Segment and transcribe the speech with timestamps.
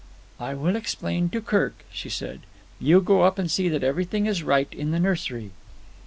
[0.39, 2.39] "I will explain to Kirk," she said.
[2.79, 5.51] "You go up and see that everything is right in the nursery."